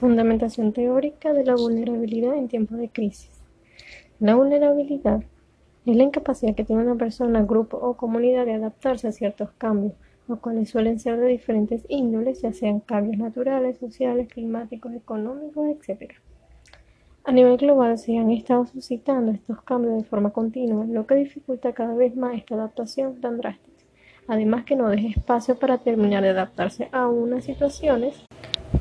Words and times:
Fundamentación 0.00 0.74
teórica 0.74 1.32
de 1.32 1.42
la 1.42 1.54
vulnerabilidad 1.54 2.34
en 2.34 2.48
tiempos 2.48 2.76
de 2.76 2.90
crisis. 2.90 3.30
La 4.20 4.34
vulnerabilidad 4.34 5.22
es 5.86 5.96
la 5.96 6.02
incapacidad 6.02 6.54
que 6.54 6.64
tiene 6.64 6.82
una 6.82 6.96
persona, 6.96 7.42
grupo 7.42 7.78
o 7.78 7.96
comunidad 7.96 8.44
de 8.44 8.52
adaptarse 8.52 9.08
a 9.08 9.12
ciertos 9.12 9.52
cambios, 9.56 9.94
los 10.28 10.40
cuales 10.40 10.68
suelen 10.68 10.98
ser 10.98 11.18
de 11.18 11.28
diferentes 11.28 11.86
índoles, 11.88 12.42
ya 12.42 12.52
sean 12.52 12.80
cambios 12.80 13.16
naturales, 13.16 13.78
sociales, 13.78 14.28
climáticos, 14.28 14.92
económicos, 14.92 15.66
etc. 15.66 16.12
A 17.24 17.32
nivel 17.32 17.56
global 17.56 17.96
se 17.96 18.18
han 18.18 18.30
estado 18.30 18.66
suscitando 18.66 19.32
estos 19.32 19.62
cambios 19.62 19.96
de 19.96 20.04
forma 20.04 20.28
continua, 20.28 20.84
lo 20.84 21.06
que 21.06 21.14
dificulta 21.14 21.72
cada 21.72 21.94
vez 21.94 22.14
más 22.16 22.36
esta 22.36 22.54
adaptación 22.54 23.22
tan 23.22 23.38
drástica. 23.38 23.82
Además 24.28 24.66
que 24.66 24.76
no 24.76 24.90
deja 24.90 25.08
espacio 25.08 25.58
para 25.58 25.78
terminar 25.78 26.22
de 26.22 26.30
adaptarse 26.30 26.90
a 26.92 27.08
unas 27.08 27.44
situaciones 27.44 28.25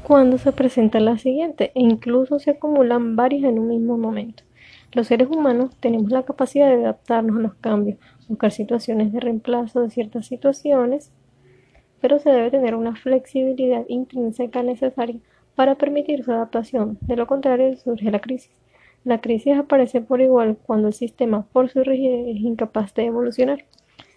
cuando 0.05 0.37
se 0.37 0.51
presenta 0.51 0.99
la 0.99 1.17
siguiente 1.17 1.71
e 1.73 1.81
incluso 1.81 2.37
se 2.37 2.51
acumulan 2.51 3.15
varias 3.15 3.43
en 3.45 3.57
un 3.57 3.69
mismo 3.69 3.97
momento. 3.97 4.43
Los 4.91 5.07
seres 5.07 5.27
humanos 5.27 5.75
tenemos 5.79 6.11
la 6.11 6.21
capacidad 6.21 6.67
de 6.67 6.75
adaptarnos 6.75 7.37
a 7.37 7.41
los 7.41 7.55
cambios, 7.55 7.97
buscar 8.29 8.51
situaciones 8.51 9.11
de 9.11 9.19
reemplazo 9.19 9.81
de 9.81 9.89
ciertas 9.89 10.27
situaciones, 10.27 11.11
pero 12.01 12.19
se 12.19 12.29
debe 12.29 12.51
tener 12.51 12.75
una 12.75 12.95
flexibilidad 12.95 13.83
intrínseca 13.87 14.61
necesaria 14.61 15.19
para 15.55 15.73
permitir 15.73 16.23
su 16.23 16.31
adaptación. 16.31 16.99
De 17.01 17.15
lo 17.15 17.25
contrario, 17.25 17.75
surge 17.75 18.11
la 18.11 18.19
crisis. 18.19 18.51
La 19.05 19.21
crisis 19.21 19.57
aparece 19.57 20.01
por 20.01 20.21
igual 20.21 20.55
cuando 20.67 20.87
el 20.89 20.93
sistema, 20.93 21.47
por 21.51 21.67
su 21.69 21.83
rigidez, 21.83 22.27
es 22.35 22.41
incapaz 22.43 22.93
de 22.93 23.05
evolucionar. 23.05 23.65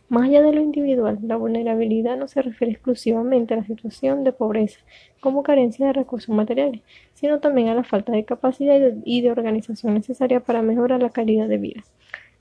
Más 0.08 0.24
allá 0.24 0.40
de 0.40 0.54
lo 0.54 0.62
individual, 0.62 1.18
la 1.22 1.36
vulnerabilidad 1.36 2.16
no 2.16 2.28
se 2.28 2.40
refiere 2.40 2.72
exclusivamente 2.72 3.52
a 3.52 3.58
la 3.58 3.64
situación 3.64 4.24
de 4.24 4.32
pobreza 4.32 4.80
como 5.20 5.42
carencia 5.42 5.86
de 5.86 5.92
recursos 5.92 6.34
materiales, 6.34 6.80
sino 7.12 7.40
también 7.40 7.68
a 7.68 7.74
la 7.74 7.84
falta 7.84 8.12
de 8.12 8.24
capacidad 8.24 8.80
y 9.04 9.20
de 9.20 9.30
organización 9.30 9.92
necesaria 9.92 10.40
para 10.40 10.62
mejorar 10.62 11.02
la 11.02 11.10
calidad 11.10 11.46
de 11.46 11.58
vida. 11.58 11.82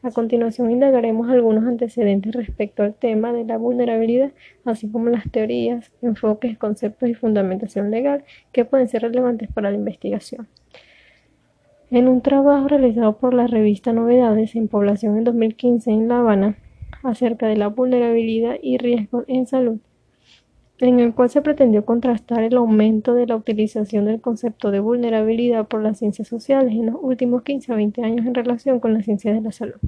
A 0.01 0.11
continuación 0.11 0.71
indagaremos 0.71 1.29
algunos 1.29 1.65
antecedentes 1.65 2.33
respecto 2.33 2.83
al 2.83 2.93
tema 2.93 3.33
de 3.33 3.43
la 3.43 3.57
vulnerabilidad, 3.57 4.31
así 4.63 4.87
como 4.89 5.09
las 5.09 5.29
teorías, 5.29 5.91
enfoques, 6.01 6.57
conceptos 6.57 7.09
y 7.09 7.15
fundamentación 7.15 7.91
legal 7.91 8.23
que 8.53 8.63
pueden 8.63 8.87
ser 8.87 9.01
relevantes 9.01 9.51
para 9.51 9.71
la 9.71 9.77
investigación. 9.77 10.47
En 11.89 12.07
un 12.07 12.21
trabajo 12.21 12.69
realizado 12.69 13.17
por 13.17 13.33
la 13.33 13.47
revista 13.47 13.91
Novedades 13.91 14.55
en 14.55 14.69
Población 14.69 15.17
en 15.17 15.23
2015 15.25 15.91
en 15.91 16.07
La 16.07 16.19
Habana, 16.19 16.57
acerca 17.03 17.47
de 17.47 17.57
la 17.57 17.67
vulnerabilidad 17.67 18.57
y 18.61 18.77
riesgos 18.77 19.25
en 19.27 19.45
salud, 19.45 19.79
en 20.79 20.99
el 20.99 21.13
cual 21.13 21.29
se 21.29 21.41
pretendió 21.41 21.85
contrastar 21.85 22.43
el 22.43 22.57
aumento 22.57 23.13
de 23.13 23.27
la 23.27 23.35
utilización 23.35 24.05
del 24.05 24.21
concepto 24.21 24.71
de 24.71 24.79
vulnerabilidad 24.79 25.67
por 25.67 25.81
las 25.81 25.99
ciencias 25.99 26.27
sociales 26.27 26.73
en 26.73 26.87
los 26.87 26.95
últimos 27.01 27.43
15 27.43 27.73
a 27.73 27.75
20 27.75 28.03
años 28.03 28.25
en 28.25 28.35
relación 28.35 28.79
con 28.79 28.93
las 28.93 29.05
ciencias 29.05 29.35
de 29.35 29.41
la 29.41 29.51
salud. 29.51 29.79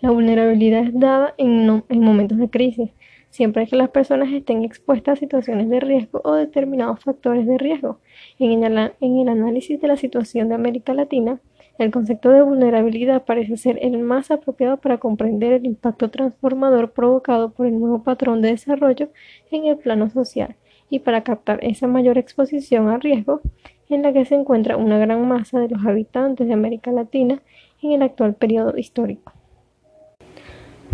La 0.00 0.10
vulnerabilidad 0.10 0.84
es 0.84 0.98
dada 0.98 1.34
en, 1.38 1.82
en 1.88 2.00
momentos 2.00 2.38
de 2.38 2.50
crisis, 2.50 2.90
siempre 3.30 3.66
que 3.66 3.76
las 3.76 3.90
personas 3.90 4.32
estén 4.32 4.64
expuestas 4.64 5.18
a 5.18 5.20
situaciones 5.20 5.68
de 5.68 5.80
riesgo 5.80 6.20
o 6.24 6.34
determinados 6.34 7.00
factores 7.00 7.46
de 7.46 7.58
riesgo. 7.58 7.98
En 8.38 8.64
el 8.64 9.28
análisis 9.28 9.80
de 9.80 9.88
la 9.88 9.96
situación 9.96 10.48
de 10.48 10.54
América 10.54 10.94
Latina, 10.94 11.40
el 11.78 11.90
concepto 11.90 12.30
de 12.30 12.42
vulnerabilidad 12.42 13.24
parece 13.24 13.56
ser 13.56 13.78
el 13.82 13.98
más 13.98 14.30
apropiado 14.30 14.78
para 14.78 14.98
comprender 14.98 15.52
el 15.52 15.66
impacto 15.66 16.10
transformador 16.10 16.92
provocado 16.92 17.50
por 17.50 17.66
el 17.66 17.78
nuevo 17.78 18.02
patrón 18.02 18.40
de 18.40 18.50
desarrollo 18.50 19.10
en 19.50 19.66
el 19.66 19.76
plano 19.76 20.08
social 20.08 20.56
y 20.88 21.00
para 21.00 21.22
captar 21.22 21.58
esa 21.62 21.86
mayor 21.86 22.16
exposición 22.16 22.88
a 22.88 22.98
riesgo 22.98 23.40
en 23.88 24.02
la 24.02 24.12
que 24.12 24.24
se 24.24 24.34
encuentra 24.34 24.76
una 24.76 24.98
gran 24.98 25.26
masa 25.28 25.60
de 25.60 25.68
los 25.68 25.84
habitantes 25.84 26.46
de 26.46 26.54
América 26.54 26.90
Latina 26.90 27.42
en 27.82 27.92
el 27.92 28.02
actual 28.02 28.34
periodo 28.34 28.76
histórico. 28.76 29.32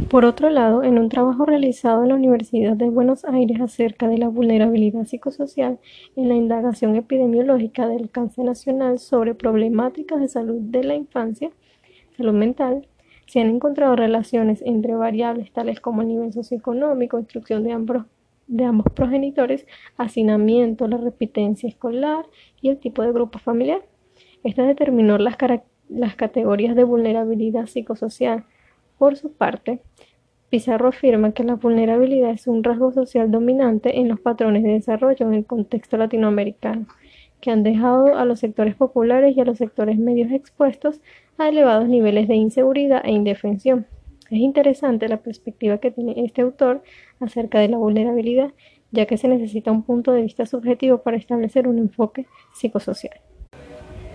Por 0.09 0.25
otro 0.25 0.51
lado, 0.51 0.83
en 0.83 0.99
un 0.99 1.09
trabajo 1.09 1.45
realizado 1.45 2.03
en 2.03 2.09
la 2.11 2.15
Universidad 2.15 2.77
de 2.77 2.91
Buenos 2.91 3.25
Aires 3.25 3.61
acerca 3.61 4.09
de 4.09 4.19
la 4.19 4.29
vulnerabilidad 4.29 5.07
psicosocial 5.07 5.79
en 6.17 6.29
la 6.29 6.35
indagación 6.35 6.97
epidemiológica 6.97 7.87
del 7.89 8.11
cáncer 8.11 8.45
nacional 8.45 8.99
sobre 8.99 9.35
problemáticas 9.35 10.21
de 10.21 10.29
salud 10.29 10.61
de 10.61 10.85
la 10.85 10.95
infancia, 10.95 11.51
salud 12.17 12.35
mental, 12.35 12.87
se 13.27 13.41
han 13.41 13.49
encontrado 13.49 13.97
relaciones 13.97 14.63
entre 14.67 14.95
variables 14.95 15.53
tales 15.53 15.81
como 15.81 16.03
el 16.03 16.09
nivel 16.09 16.33
socioeconómico, 16.33 17.19
instrucción 17.19 17.65
de 17.65 17.73
ambos, 17.73 18.05
de 18.47 18.65
ambos 18.65 18.93
progenitores, 18.93 19.67
hacinamiento, 19.97 20.89
la 20.89 20.99
repitencia 20.99 21.69
escolar 21.69 22.27
y 22.61 22.69
el 22.69 22.79
tipo 22.79 23.03
de 23.03 23.13
grupo 23.13 23.39
familiar. 23.39 23.83
Esta 24.45 24.65
determinó 24.65 25.17
las 25.17 25.37
categorías 26.17 26.77
de 26.77 26.85
vulnerabilidad 26.85 27.67
psicosocial 27.67 28.45
por 29.03 29.17
su 29.17 29.33
parte, 29.33 29.81
Pizarro 30.49 30.87
afirma 30.87 31.33
que 31.33 31.43
la 31.43 31.57
vulnerabilidad 31.57 32.31
es 32.31 32.47
un 32.47 32.63
rasgo 32.63 32.93
social 32.93 33.33
dominante 33.33 33.99
en 33.99 34.07
los 34.07 34.21
patrones 34.21 34.63
de 34.63 34.75
desarrollo 34.75 35.27
en 35.27 35.35
el 35.35 35.45
contexto 35.45 35.97
latinoamericano, 35.97 36.87
que 37.41 37.51
han 37.51 37.65
dejado 37.65 38.17
a 38.17 38.25
los 38.25 38.39
sectores 38.39 38.77
populares 38.77 39.37
y 39.37 39.41
a 39.41 39.45
los 39.45 39.59
sectores 39.59 39.99
medios 39.99 40.31
expuestos 40.31 41.01
a 41.37 41.49
elevados 41.49 41.89
niveles 41.89 42.29
de 42.29 42.37
inseguridad 42.37 43.03
e 43.05 43.11
indefensión. 43.11 43.89
Es 44.31 44.39
interesante 44.39 45.09
la 45.09 45.17
perspectiva 45.17 45.79
que 45.79 45.91
tiene 45.91 46.15
este 46.19 46.43
autor 46.43 46.85
acerca 47.19 47.59
de 47.59 47.71
la 47.71 47.79
vulnerabilidad, 47.79 48.53
ya 48.93 49.07
que 49.07 49.17
se 49.17 49.27
necesita 49.27 49.73
un 49.73 49.83
punto 49.83 50.13
de 50.13 50.23
vista 50.23 50.47
subjetivo 50.47 50.99
para 50.99 51.17
establecer 51.17 51.67
un 51.67 51.79
enfoque 51.79 52.29
psicosocial. 52.55 53.21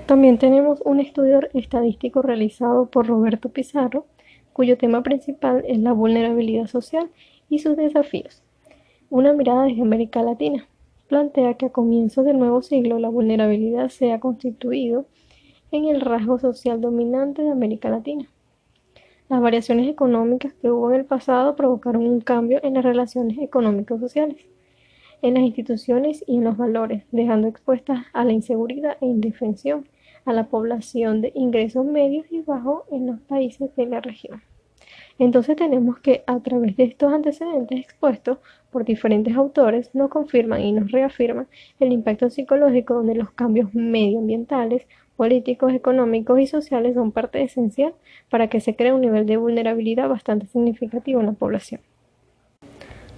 También 0.05 0.37
tenemos 0.37 0.79
un 0.85 1.01
estudio 1.01 1.41
estadístico 1.53 2.21
realizado 2.21 2.85
por 2.85 3.05
Roberto 3.05 3.49
Pizarro, 3.49 4.05
cuyo 4.57 4.75
tema 4.75 5.03
principal 5.03 5.63
es 5.67 5.77
la 5.77 5.93
vulnerabilidad 5.93 6.65
social 6.65 7.11
y 7.47 7.59
sus 7.59 7.77
desafíos. 7.77 8.41
Una 9.11 9.31
mirada 9.31 9.65
desde 9.65 9.83
América 9.83 10.23
Latina 10.23 10.67
plantea 11.07 11.53
que 11.53 11.67
a 11.67 11.71
comienzos 11.71 12.25
del 12.25 12.39
nuevo 12.39 12.63
siglo 12.63 12.97
la 12.97 13.07
vulnerabilidad 13.07 13.89
se 13.89 14.11
ha 14.11 14.19
constituido 14.19 15.05
en 15.69 15.85
el 15.85 16.01
rasgo 16.01 16.39
social 16.39 16.81
dominante 16.81 17.43
de 17.43 17.51
América 17.51 17.89
Latina. 17.89 18.27
Las 19.29 19.41
variaciones 19.41 19.87
económicas 19.87 20.53
que 20.53 20.71
hubo 20.71 20.89
en 20.89 21.01
el 21.01 21.05
pasado 21.05 21.55
provocaron 21.55 22.07
un 22.07 22.19
cambio 22.19 22.59
en 22.63 22.73
las 22.73 22.83
relaciones 22.83 23.37
económicos 23.37 23.99
sociales, 23.99 24.43
en 25.21 25.35
las 25.35 25.43
instituciones 25.43 26.23
y 26.25 26.37
en 26.37 26.45
los 26.45 26.57
valores, 26.57 27.03
dejando 27.11 27.47
expuestas 27.47 28.07
a 28.11 28.25
la 28.25 28.33
inseguridad 28.33 28.97
e 29.01 29.05
indefensión 29.05 29.87
a 30.27 30.33
la 30.33 30.47
población 30.47 31.21
de 31.21 31.31
ingresos 31.33 31.85
medios 31.85 32.25
y 32.29 32.41
bajos 32.41 32.83
en 32.91 33.07
los 33.07 33.19
países 33.21 33.75
de 33.75 33.85
la 33.85 34.01
región. 34.01 34.41
Entonces 35.19 35.55
tenemos 35.55 35.99
que 35.99 36.23
a 36.27 36.39
través 36.41 36.77
de 36.77 36.83
estos 36.83 37.11
antecedentes 37.11 37.79
expuestos 37.79 38.37
por 38.69 38.85
diferentes 38.85 39.35
autores 39.35 39.89
nos 39.95 40.09
confirman 40.09 40.61
y 40.61 40.73
nos 40.73 40.91
reafirman 40.91 41.47
el 41.79 41.91
impacto 41.91 42.29
psicológico 42.29 42.93
donde 42.93 43.15
los 43.15 43.31
cambios 43.31 43.73
medioambientales, 43.73 44.85
políticos, 45.15 45.73
económicos 45.73 46.39
y 46.39 46.45
sociales 46.45 46.93
son 46.93 47.11
parte 47.11 47.41
esencial 47.41 47.95
para 48.29 48.49
que 48.49 48.59
se 48.59 48.75
cree 48.75 48.93
un 48.93 49.01
nivel 49.01 49.25
de 49.25 49.37
vulnerabilidad 49.37 50.09
bastante 50.09 50.45
significativo 50.45 51.21
en 51.21 51.25
la 51.27 51.31
población. 51.31 51.81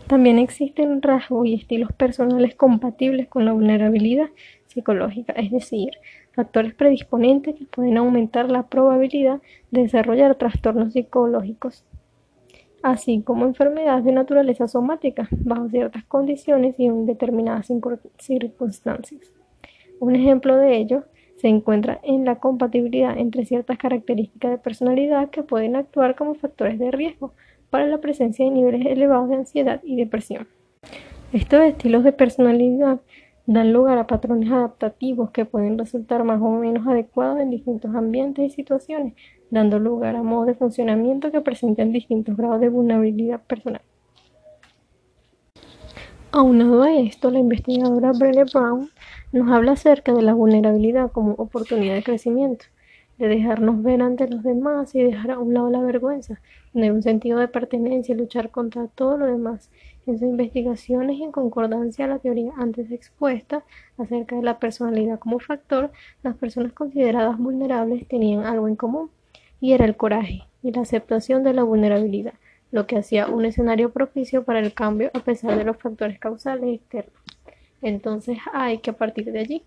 También 0.08 0.40
existen 0.40 1.02
rasgos 1.02 1.46
y 1.46 1.54
estilos 1.54 1.92
personales 1.92 2.56
compatibles 2.56 3.28
con 3.28 3.46
la 3.46 3.52
vulnerabilidad 3.52 4.30
psicológica, 4.70 5.34
es 5.34 5.52
decir, 5.52 5.92
factores 6.32 6.74
predisponentes 6.74 7.56
que 7.56 7.66
pueden 7.66 7.98
aumentar 7.98 8.50
la 8.50 8.64
probabilidad 8.64 9.42
de 9.72 9.82
desarrollar 9.82 10.36
trastornos 10.36 10.94
psicológicos, 10.94 11.84
así 12.82 13.22
como 13.22 13.46
enfermedades 13.46 14.06
de 14.06 14.12
naturaleza 14.12 14.68
somática 14.68 15.28
bajo 15.32 15.70
ciertas 15.70 16.06
condiciones 16.06 16.76
y 16.80 16.86
en 16.86 17.06
determinadas 17.06 17.72
circunstancias. 18.20 19.34
Un 20.00 20.16
ejemplo 20.16 20.56
de 20.56 20.78
ello 20.78 21.04
se 21.36 21.48
encuentra 21.48 22.00
en 22.04 22.26
la 22.26 22.36
compatibilidad 22.36 23.18
entre 23.18 23.46
ciertas 23.46 23.78
características 23.78 24.52
de 24.52 24.58
personalidad 24.58 25.30
que 25.30 25.44
pueden 25.44 25.76
actuar 25.76 26.16
como 26.16 26.36
factores 26.36 26.80
de 26.80 26.92
riesgo 26.92 27.34
para 27.70 27.88
la 27.88 28.00
presencia 28.00 28.46
de 28.46 28.52
niveles 28.52 28.86
elevados 28.86 29.30
de 29.30 29.36
ansiedad 29.36 29.82
y 29.84 29.96
depresión. 29.96 30.48
Estos 31.32 31.62
estilos 31.62 32.04
de 32.04 32.12
personalidad 32.12 33.02
dan 33.52 33.74
lugar 33.74 33.98
a 33.98 34.06
patrones 34.06 34.52
adaptativos 34.52 35.32
que 35.32 35.44
pueden 35.44 35.80
resultar 35.80 36.24
más 36.24 36.40
o 36.40 36.52
menos 36.52 36.86
adecuados 36.86 37.40
en 37.40 37.50
distintos 37.50 37.96
ambientes 37.96 38.46
y 38.46 38.52
situaciones, 38.52 39.16
dando 39.50 39.80
lugar 39.80 40.16
a 40.16 40.22
modos 40.22 40.46
de 40.46 40.54
funcionamiento 40.54 41.32
que 41.32 41.42
presenten 41.42 41.92
distintos 41.92 42.38
grados 42.38 42.62
de 42.62 42.70
vulnerabilidad 42.70 43.42
personal. 43.42 43.82
Aunado 46.32 46.84
a 46.84 46.94
esto, 46.94 47.32
la 47.32 47.40
investigadora 47.40 48.12
Brené 48.12 48.44
Brown 48.44 48.92
nos 49.32 49.50
habla 49.50 49.72
acerca 49.72 50.14
de 50.14 50.22
la 50.22 50.36
vulnerabilidad 50.36 51.12
como 51.12 51.32
oportunidad 51.34 51.96
de 51.96 52.04
crecimiento. 52.04 52.66
De 53.20 53.28
dejarnos 53.28 53.84
ver 53.84 54.02
ante 54.02 54.28
los 54.30 54.44
demás 54.44 54.96
y 54.96 55.04
dejar 55.04 55.32
a 55.32 55.40
un 55.40 55.54
lado 55.54 55.70
la 55.70 55.82
vergüenza, 55.82 56.40
tener 56.72 56.94
un 56.94 57.04
sentido 57.04 57.38
de 57.38 57.50
pertenencia 57.50 58.16
y 58.16 58.18
luchar 58.18 58.50
contra 58.50 58.88
todo 58.88 59.18
lo 59.18 59.26
demás. 59.26 59.70
En 60.08 60.18
sus 60.18 60.28
investigaciones 60.28 61.20
en 61.20 61.32
concordancia 61.32 62.06
a 62.06 62.08
la 62.08 62.20
teoría 62.20 62.54
antes 62.58 62.90
expuesta 62.92 63.64
acerca 63.98 64.38
de 64.38 64.42
la 64.42 64.58
personalidad 64.58 65.20
como 65.20 65.40
factor, 65.40 65.92
las 66.24 66.36
personas 66.38 66.72
consideradas 66.72 67.38
vulnerables 67.38 68.08
tenían 68.08 68.46
algo 68.46 68.70
en 68.70 68.78
común, 68.78 69.12
y 69.60 69.74
era 69.74 69.84
el 69.84 69.98
coraje 69.98 70.46
y 70.64 70.72
la 70.72 70.82
aceptación 70.82 71.44
de 71.44 71.54
la 71.54 71.64
vulnerabilidad, 71.64 72.36
lo 72.72 72.88
que 72.88 72.98
hacía 72.98 73.28
un 73.28 73.44
escenario 73.44 73.92
propicio 73.92 74.44
para 74.46 74.60
el 74.60 74.74
cambio 74.74 75.12
a 75.14 75.20
pesar 75.20 75.58
de 75.58 75.66
los 75.66 75.76
factores 75.78 76.20
causales 76.20 76.76
externos. 76.76 77.22
Entonces 77.82 78.38
hay 78.54 78.78
que 78.78 78.94
partir 78.94 79.32
de 79.32 79.40
allí 79.40 79.64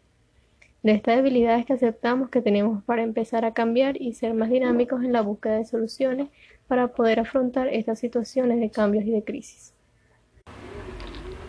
de 0.82 0.92
estas 0.92 1.16
debilidades 1.16 1.64
que 1.64 1.74
aceptamos 1.74 2.28
que 2.28 2.42
tenemos 2.42 2.82
para 2.84 3.02
empezar 3.02 3.44
a 3.44 3.54
cambiar 3.54 4.00
y 4.00 4.14
ser 4.14 4.34
más 4.34 4.50
dinámicos 4.50 5.04
en 5.04 5.12
la 5.12 5.22
búsqueda 5.22 5.56
de 5.56 5.64
soluciones 5.64 6.28
para 6.66 6.88
poder 6.88 7.20
afrontar 7.20 7.68
estas 7.68 8.00
situaciones 8.00 8.58
de 8.58 8.70
cambios 8.70 9.04
y 9.04 9.10
de 9.10 9.22
crisis. 9.22 9.74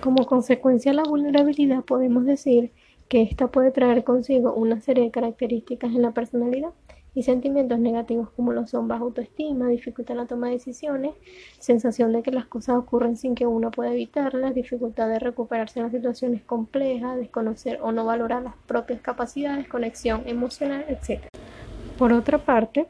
Como 0.02 0.26
consecuencia 0.26 0.92
de 0.92 0.98
la 0.98 1.04
vulnerabilidad 1.04 1.84
podemos 1.84 2.26
decir 2.26 2.72
que 3.08 3.22
esta 3.22 3.48
puede 3.48 3.72
traer 3.72 4.04
consigo 4.04 4.54
una 4.54 4.82
serie 4.82 5.06
de 5.06 5.12
características 5.12 5.94
en 5.96 6.02
la 6.02 6.12
personalidad 6.12 6.72
y 7.16 7.24
sentimientos 7.24 7.80
negativos 7.80 8.30
como 8.32 8.54
lo 8.54 8.66
son 8.68 8.88
baja 8.88 9.04
autoestima, 9.04 9.68
dificultad 9.68 10.14
en 10.14 10.18
la 10.18 10.28
toma 10.28 10.48
de 10.48 10.54
decisiones, 10.54 11.14
sensación 11.60 12.12
de 12.12 12.24
que 12.24 12.32
las 12.32 12.46
cosas 12.46 12.76
ocurren 12.76 13.18
sin 13.18 13.36
que 13.36 13.46
uno 13.46 13.72
pueda 13.72 13.92
evitarlas, 13.94 14.56
dificultad 14.56 15.10
de 15.10 15.20
recuperarse 15.20 15.80
en 15.80 15.84
las 15.84 15.94
situaciones 15.94 16.42
complejas, 16.44 17.18
desconocer 17.18 17.80
o 17.82 17.92
no 17.92 18.06
valorar 18.06 18.44
las 18.44 18.56
propias 18.66 19.02
capacidades, 19.02 19.68
conexión 19.68 20.24
emocional, 20.26 20.86
etc. 20.88 21.24
Por 21.98 22.14
otra 22.14 22.40
parte, 22.40 22.88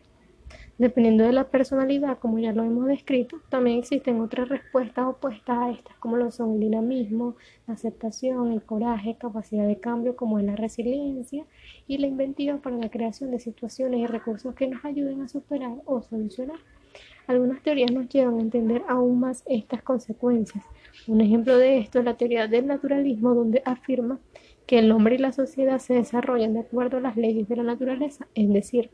Dependiendo 0.80 1.24
de 1.24 1.34
la 1.34 1.50
personalidad, 1.50 2.18
como 2.18 2.40
ya 2.40 2.52
lo 2.52 2.64
hemos 2.64 2.88
descrito, 2.88 3.38
también 3.50 3.78
existen 3.78 4.20
otras 4.20 4.50
respuestas 4.50 5.06
opuestas 5.06 5.58
a 5.58 5.70
estas, 5.70 5.96
como 5.98 6.18
lo 6.18 6.32
son 6.32 6.54
el 6.54 6.62
dinamismo, 6.62 7.36
la 7.68 7.76
aceptación, 7.76 8.52
el 8.52 8.64
coraje, 8.64 9.16
capacidad 9.20 9.68
de 9.68 9.80
cambio, 9.80 10.16
como 10.16 10.40
es 10.40 10.46
la 10.46 10.56
resiliencia, 10.56 11.46
y 11.88 12.00
la 12.00 12.08
inventiva 12.08 12.58
para 12.58 12.76
la 12.78 12.90
creación 12.90 13.30
de 13.30 13.40
situaciones 13.40 14.00
y 14.00 14.08
recursos 14.08 14.56
que 14.56 14.68
nos 14.68 14.84
ayuden 14.84 15.22
a 15.22 15.28
superar 15.28 15.74
o 15.86 16.02
solucionar. 16.02 16.58
Algunas 17.28 17.62
teorías 17.62 17.92
nos 17.92 18.10
llevan 18.10 18.40
a 18.40 18.42
entender 18.42 18.82
aún 18.88 19.20
más 19.20 19.44
estas 19.46 19.84
consecuencias. 19.84 20.66
Un 21.08 21.22
ejemplo 21.22 21.58
de 21.58 21.78
esto 21.78 22.00
es 22.00 22.06
la 22.06 22.18
teoría 22.18 22.48
del 22.48 22.66
naturalismo, 22.66 23.36
donde 23.36 23.62
afirma 23.64 24.20
que 24.66 24.80
el 24.80 24.92
hombre 24.92 25.16
y 25.16 25.20
la 25.20 25.32
sociedad 25.32 25.80
se 25.80 25.94
desarrollan 25.94 26.54
de 26.54 26.62
acuerdo 26.62 26.98
a 26.98 27.02
las 27.02 27.16
leyes 27.16 27.48
de 27.48 27.58
la 27.58 27.64
naturaleza, 27.64 28.28
es 28.34 28.50
decir, 28.50 28.92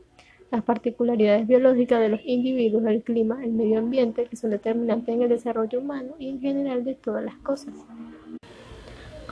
las 0.50 0.62
particularidades 0.62 1.46
biológicas 1.46 2.00
de 2.00 2.08
los 2.08 2.20
individuos, 2.24 2.84
el 2.86 3.02
clima, 3.02 3.44
el 3.44 3.52
medio 3.52 3.78
ambiente, 3.78 4.26
que 4.26 4.36
son 4.36 4.50
determinantes 4.50 5.14
en 5.14 5.22
el 5.22 5.28
desarrollo 5.28 5.78
humano 5.80 6.14
y 6.18 6.28
en 6.28 6.40
general 6.40 6.84
de 6.84 6.94
todas 6.94 7.24
las 7.24 7.36
cosas. 7.36 7.74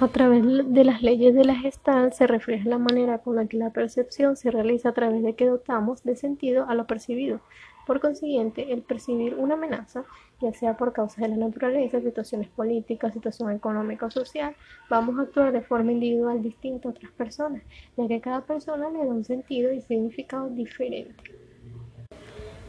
A 0.00 0.06
través 0.08 0.44
de 0.44 0.84
las 0.84 1.02
leyes 1.02 1.34
de 1.34 1.44
la 1.44 1.56
gestal 1.56 2.12
se 2.12 2.28
refleja 2.28 2.68
la 2.68 2.78
manera 2.78 3.18
con 3.18 3.34
la 3.34 3.46
que 3.46 3.56
la 3.56 3.70
percepción 3.70 4.36
se 4.36 4.52
realiza 4.52 4.90
a 4.90 4.92
través 4.92 5.24
de 5.24 5.34
que 5.34 5.46
dotamos 5.46 6.04
de 6.04 6.14
sentido 6.14 6.66
a 6.68 6.74
lo 6.76 6.86
percibido, 6.86 7.40
por 7.88 8.00
consiguiente, 8.00 8.70
el 8.70 8.82
percibir 8.82 9.34
una 9.34 9.54
amenaza, 9.54 10.04
ya 10.42 10.52
sea 10.52 10.76
por 10.76 10.92
causa 10.92 11.22
de 11.22 11.28
la 11.28 11.38
naturaleza, 11.38 12.02
situaciones 12.02 12.48
políticas, 12.48 13.14
situación 13.14 13.50
económica 13.50 14.04
o 14.04 14.10
social, 14.10 14.54
vamos 14.90 15.18
a 15.18 15.22
actuar 15.22 15.52
de 15.52 15.62
forma 15.62 15.92
individual 15.92 16.42
distinta 16.42 16.88
a 16.88 16.90
otras 16.90 17.10
personas, 17.12 17.62
ya 17.96 18.06
que 18.06 18.20
cada 18.20 18.42
persona 18.42 18.90
le 18.90 18.98
da 18.98 19.06
un 19.06 19.24
sentido 19.24 19.72
y 19.72 19.80
significado 19.80 20.50
diferente. 20.50 21.14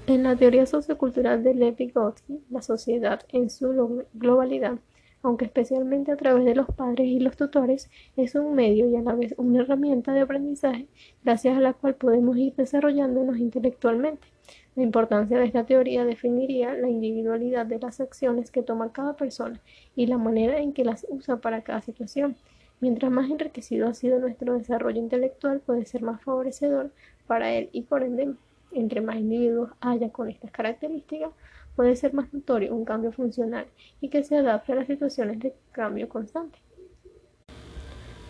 En 0.07 0.23
la 0.23 0.37
teoría 0.37 0.65
sociocultural 0.65 1.43
de 1.43 1.53
Lev 1.53 1.75
Vygotsky, 1.75 2.39
la 2.49 2.61
sociedad 2.61 3.19
en 3.27 3.49
su 3.49 4.05
globalidad, 4.13 4.79
aunque 5.21 5.45
especialmente 5.45 6.11
a 6.11 6.17
través 6.17 6.45
de 6.45 6.55
los 6.55 6.67
padres 6.67 7.07
y 7.07 7.19
los 7.19 7.35
tutores, 7.35 7.89
es 8.15 8.35
un 8.35 8.55
medio 8.55 8.87
y 8.89 8.95
a 8.95 9.01
la 9.01 9.13
vez 9.13 9.33
una 9.37 9.61
herramienta 9.61 10.13
de 10.13 10.21
aprendizaje 10.21 10.87
gracias 11.23 11.57
a 11.57 11.61
la 11.61 11.73
cual 11.73 11.95
podemos 11.95 12.37
ir 12.37 12.55
desarrollándonos 12.55 13.37
intelectualmente. 13.37 14.27
La 14.75 14.83
importancia 14.83 15.37
de 15.37 15.45
esta 15.45 15.65
teoría 15.65 16.05
definiría 16.05 16.73
la 16.73 16.89
individualidad 16.89 17.65
de 17.65 17.79
las 17.79 17.99
acciones 17.99 18.49
que 18.49 18.63
toma 18.63 18.93
cada 18.93 19.15
persona 19.15 19.59
y 19.95 20.07
la 20.07 20.17
manera 20.17 20.59
en 20.59 20.73
que 20.73 20.85
las 20.85 21.05
usa 21.09 21.37
para 21.37 21.63
cada 21.63 21.81
situación. 21.81 22.37
Mientras 22.79 23.11
más 23.11 23.29
enriquecido 23.29 23.89
ha 23.89 23.93
sido 23.93 24.19
nuestro 24.19 24.57
desarrollo 24.57 24.99
intelectual, 24.99 25.59
puede 25.59 25.85
ser 25.85 26.01
más 26.01 26.21
favorecedor 26.23 26.91
para 27.27 27.53
él 27.53 27.69
y 27.73 27.81
por 27.81 28.03
ende, 28.03 28.33
entre 28.71 29.01
más 29.01 29.17
individuos 29.17 29.71
haya 29.81 30.09
con 30.09 30.29
estas 30.29 30.51
características, 30.51 31.31
puede 31.75 31.95
ser 31.95 32.13
más 32.13 32.33
notorio 32.33 32.75
un 32.75 32.85
cambio 32.85 33.11
funcional 33.11 33.65
y 34.01 34.09
que 34.09 34.23
se 34.23 34.37
adapte 34.37 34.73
a 34.73 34.75
las 34.75 34.87
situaciones 34.87 35.39
de 35.39 35.53
cambio 35.71 36.09
constante. 36.09 36.59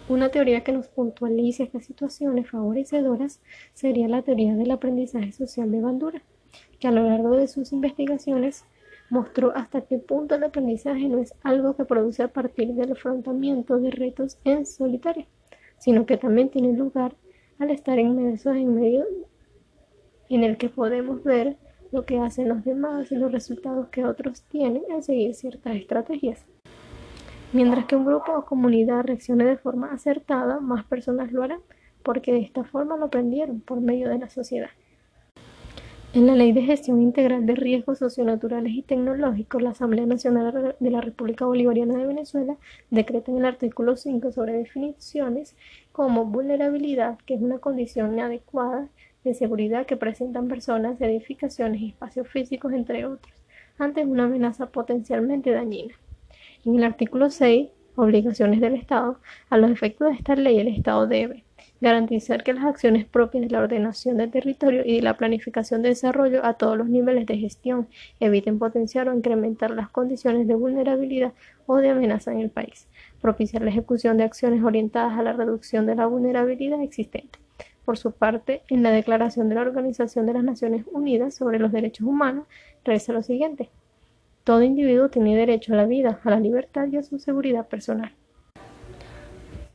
Una 0.08 0.30
teoría 0.30 0.64
que 0.64 0.72
nos 0.72 0.88
puntualice 0.88 1.64
estas 1.64 1.86
situaciones 1.86 2.50
favorecedoras 2.50 3.42
sería 3.74 4.08
la 4.08 4.24
teoría 4.24 4.56
del 4.56 4.72
aprendizaje 4.72 5.32
social 5.32 5.72
de 5.72 5.82
Bandura, 5.82 6.22
que 6.80 6.88
a 6.88 6.92
lo 6.92 7.04
largo 7.04 7.36
de 7.36 7.48
sus 7.48 7.72
investigaciones 7.74 8.66
mostró 9.10 9.56
hasta 9.56 9.82
qué 9.82 9.98
punto 9.98 10.36
el 10.36 10.44
aprendizaje 10.44 11.08
no 11.10 11.20
es 11.20 11.34
algo 11.44 11.76
que 11.76 11.86
produce 11.86 12.24
a 12.24 12.28
partir 12.28 12.74
del 12.74 12.92
afrontamiento 12.92 13.80
de 13.80 13.92
retos 13.92 14.40
en 14.46 14.66
solitario, 14.66 15.26
sino 15.78 16.06
que 16.06 16.18
también 16.18 16.50
tiene 16.50 16.74
lugar 16.74 17.16
al 17.60 17.72
estar 17.72 18.00
inmersos 18.00 18.56
en 18.56 18.76
medio 18.76 19.06
en 20.30 20.44
el 20.44 20.58
que 20.58 20.70
podemos 20.70 21.24
ver 21.24 21.58
lo 21.92 22.06
que 22.06 22.20
hacen 22.20 22.50
los 22.50 22.64
demás 22.64 23.12
y 23.12 23.16
los 23.16 23.32
resultados 23.32 23.90
que 23.90 24.06
otros 24.06 24.44
tienen 24.44 24.84
al 24.94 25.04
seguir 25.04 25.34
ciertas 25.34 25.76
estrategias. 25.76 26.46
Mientras 27.52 27.86
que 27.86 27.96
un 27.96 28.06
grupo 28.06 28.34
o 28.34 28.46
comunidad 28.46 29.04
reaccione 29.06 29.44
de 29.44 29.58
forma 29.58 29.92
acertada, 29.92 30.60
más 30.60 30.86
personas 30.86 31.32
lo 31.32 31.42
harán, 31.42 31.62
porque 32.04 32.32
de 32.32 32.42
esta 32.42 32.64
forma 32.64 32.96
lo 32.96 33.06
aprendieron 33.06 33.60
por 33.60 33.82
medio 33.82 34.08
de 34.10 34.20
la 34.20 34.30
sociedad. 34.30 34.70
En 36.12 36.26
la 36.26 36.36
Ley 36.36 36.54
de 36.54 36.64
Gestión 36.64 37.02
Integral 37.04 37.46
de 37.46 37.54
Riesgos 37.54 38.00
Socionaturales 38.00 38.74
y 38.74 38.82
Tecnológicos, 38.82 39.62
la 39.62 39.72
Asamblea 39.72 40.08
Nacional 40.08 40.76
de 40.80 40.90
la 40.90 41.02
República 41.02 41.46
Bolivariana 41.46 41.98
de 42.00 42.08
Venezuela 42.08 42.58
decreta 42.90 43.32
en 43.32 43.38
el 43.38 43.46
artículo 43.46 43.96
5 43.96 44.32
sobre 44.32 44.54
definiciones 44.54 45.56
como 45.92 46.26
vulnerabilidad, 46.26 47.20
que 47.28 47.36
es 47.36 47.42
una 47.42 47.60
condición 47.60 48.14
inadecuada 48.14 48.90
de 49.24 49.34
seguridad 49.34 49.86
que 49.86 49.98
presentan 49.98 50.48
personas, 50.48 51.00
edificaciones 51.02 51.82
y 51.82 51.90
espacios 51.90 52.28
físicos, 52.28 52.74
entre 52.74 53.06
otros, 53.06 53.34
ante 53.78 54.06
una 54.06 54.26
amenaza 54.26 54.68
potencialmente 54.68 55.52
dañina. 55.52 55.94
En 56.66 56.76
el 56.76 56.84
artículo 56.84 57.30
6, 57.30 57.70
obligaciones 57.96 58.62
del 58.62 58.76
Estado, 58.76 59.20
a 59.50 59.58
los 59.58 59.72
efectos 59.72 60.10
de 60.10 60.16
esta 60.16 60.36
ley 60.36 60.60
el 60.60 60.68
Estado 60.68 61.08
debe 61.08 61.44
garantizar 61.82 62.44
que 62.44 62.54
las 62.54 62.66
acciones 62.66 63.06
propias 63.06 63.44
de 63.44 63.50
la 63.50 63.60
ordenación 63.60 64.18
del 64.18 64.32
territorio 64.32 64.84
y 64.86 64.98
de 64.98 65.02
la 65.02 65.16
planificación 65.16 65.82
de 65.82 65.90
desarrollo 65.90 66.46
a 66.46 66.54
todos 66.54 66.78
los 66.78 66.90
niveles 66.90 67.26
de 67.26 67.38
gestión 67.38 67.88
eviten 68.20 68.60
potenciar 68.60 69.08
o 69.08 69.16
incrementar 69.16 69.72
las 69.72 69.90
condiciones 69.90 70.48
de 70.48 70.56
vulnerabilidad 70.56 71.34
o 71.66 71.78
de 71.78 71.90
amenaza 71.90 72.32
en 72.32 72.40
el 72.40 72.50
país, 72.50 72.88
propiciar 73.22 73.62
la 73.62 73.70
ejecución 73.70 74.18
de 74.18 74.24
acciones 74.24 74.64
orientadas 74.64 75.18
a 75.18 75.24
la 75.24 75.34
reducción 75.34 75.86
de 75.86 75.96
la 75.96 76.06
vulnerabilidad 76.06 76.82
existente. 76.82 77.40
Por 77.86 77.98
su 77.98 78.12
parte, 78.12 78.62
en 78.70 78.84
la 78.84 78.92
Declaración 78.92 79.50
de 79.50 79.56
la 79.56 79.62
Organización 79.62 80.26
de 80.26 80.34
las 80.34 80.44
Naciones 80.44 80.86
Unidas 80.92 81.36
sobre 81.36 81.60
los 81.60 81.72
Derechos 81.72 82.08
Humanos, 82.08 82.46
reza 82.84 83.14
lo 83.14 83.24
siguiente. 83.24 83.70
Todo 84.44 84.64
individuo 84.64 85.10
tiene 85.10 85.36
derecho 85.36 85.74
a 85.74 85.78
la 85.78 85.86
vida, 85.86 86.20
a 86.24 86.30
la 86.30 86.40
libertad 86.40 86.88
y 86.92 86.98
a 86.98 87.04
su 87.04 87.20
seguridad 87.20 87.68
personal. 87.68 88.14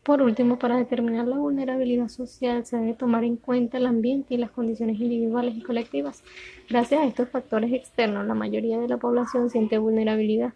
Por 0.05 0.21
último, 0.21 0.59
para 0.59 0.77
determinar 0.77 1.27
la 1.27 1.39
vulnerabilidad 1.39 2.09
social 2.09 2.67
se 2.67 2.77
debe 2.77 2.93
tomar 2.93 3.25
en 3.25 3.37
cuenta 3.37 3.79
el 3.79 3.87
ambiente 3.87 4.35
y 4.35 4.37
las 4.37 4.51
condiciones 4.51 5.01
individuales 5.01 5.57
y 5.57 5.63
colectivas. 5.63 6.23
Gracias 6.69 7.01
a 7.01 7.07
estos 7.07 7.31
factores 7.31 7.73
externos, 7.73 8.27
la 8.27 8.35
mayoría 8.35 8.79
de 8.79 8.87
la 8.87 8.99
población 8.99 9.49
siente 9.49 9.79
vulnerabilidad. 9.79 10.53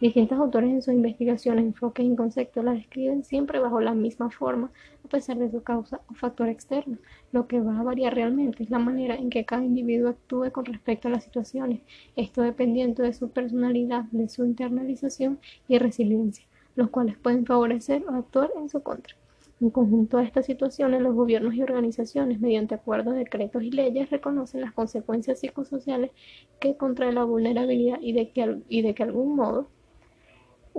Distintos 0.00 0.38
autores 0.38 0.70
en 0.70 0.80
sus 0.80 0.94
investigaciones, 0.94 1.64
enfoques 1.64 2.06
y 2.06 2.14
conceptos 2.14 2.64
la 2.64 2.72
describen 2.72 3.24
siempre 3.24 3.58
bajo 3.58 3.80
la 3.80 3.94
misma 3.94 4.30
forma, 4.30 4.70
a 5.04 5.08
pesar 5.08 5.38
de 5.38 5.50
su 5.50 5.64
causa 5.64 6.02
o 6.08 6.14
factor 6.14 6.48
externo. 6.48 6.98
Lo 7.32 7.48
que 7.48 7.60
va 7.60 7.80
a 7.80 7.82
variar 7.82 8.14
realmente 8.14 8.62
es 8.62 8.70
la 8.70 8.78
manera 8.78 9.16
en 9.16 9.28
que 9.28 9.44
cada 9.44 9.64
individuo 9.64 10.10
actúe 10.10 10.52
con 10.52 10.66
respecto 10.66 11.08
a 11.08 11.10
las 11.10 11.24
situaciones, 11.24 11.80
esto 12.14 12.42
dependiendo 12.42 13.02
de 13.02 13.12
su 13.12 13.30
personalidad, 13.30 14.04
de 14.12 14.28
su 14.28 14.44
internalización 14.44 15.40
y 15.66 15.78
resiliencia, 15.78 16.46
los 16.76 16.90
cuales 16.90 17.18
pueden 17.18 17.44
favorecer 17.44 18.04
o 18.08 18.14
actuar 18.14 18.52
en 18.56 18.68
su 18.68 18.80
contra. 18.84 19.16
En 19.60 19.70
conjunto 19.70 20.18
a 20.18 20.22
estas 20.22 20.46
situaciones, 20.46 21.02
los 21.02 21.16
gobiernos 21.16 21.54
y 21.54 21.62
organizaciones, 21.62 22.38
mediante 22.38 22.76
acuerdos, 22.76 23.16
decretos 23.16 23.64
y 23.64 23.72
leyes, 23.72 24.10
reconocen 24.10 24.60
las 24.60 24.72
consecuencias 24.72 25.40
psicosociales 25.40 26.12
que 26.60 26.76
contrae 26.76 27.12
la 27.12 27.24
vulnerabilidad 27.24 27.98
y 28.00 28.12
de 28.12 28.30
que, 28.30 28.60
y 28.68 28.82
de 28.82 28.94
que 28.94 29.02
algún 29.02 29.34
modo 29.34 29.66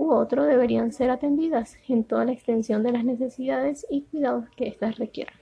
u 0.00 0.14
otro 0.14 0.44
deberían 0.44 0.92
ser 0.92 1.10
atendidas 1.10 1.76
en 1.86 2.04
toda 2.04 2.24
la 2.24 2.32
extensión 2.32 2.82
de 2.82 2.92
las 2.92 3.04
necesidades 3.04 3.86
y 3.90 4.04
cuidados 4.04 4.48
que 4.56 4.66
éstas 4.66 4.96
requieran. 4.96 5.39